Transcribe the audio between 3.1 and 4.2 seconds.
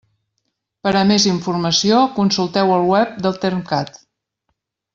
del Termcat.